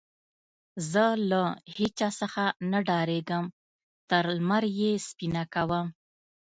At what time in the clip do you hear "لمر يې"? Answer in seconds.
4.37-4.91